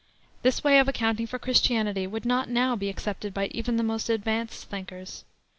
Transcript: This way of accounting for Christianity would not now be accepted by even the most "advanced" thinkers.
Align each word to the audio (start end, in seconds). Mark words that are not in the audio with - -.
This 0.41 0.63
way 0.63 0.79
of 0.79 0.87
accounting 0.87 1.27
for 1.27 1.37
Christianity 1.37 2.07
would 2.07 2.25
not 2.25 2.49
now 2.49 2.75
be 2.75 2.89
accepted 2.89 3.35
by 3.35 3.49
even 3.51 3.77
the 3.77 3.83
most 3.83 4.09
"advanced" 4.09 4.67
thinkers. 4.67 5.25